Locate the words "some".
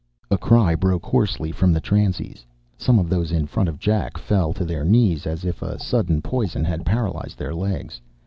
2.75-2.97